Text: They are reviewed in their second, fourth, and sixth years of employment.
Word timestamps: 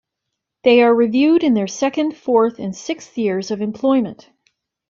They 0.63 0.81
are 0.81 0.91
reviewed 0.95 1.43
in 1.43 1.53
their 1.53 1.67
second, 1.67 2.17
fourth, 2.17 2.57
and 2.57 2.75
sixth 2.75 3.15
years 3.19 3.51
of 3.51 3.61
employment. 3.61 4.31